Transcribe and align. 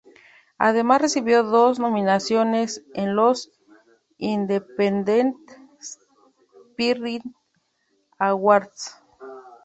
Además 0.57 1.03
recibió 1.03 1.43
dos 1.43 1.77
nominaciones 1.77 2.83
en 2.95 3.15
los 3.15 3.51
Independent 4.17 5.37
Spirit 6.71 7.21
Awards. 8.17 8.95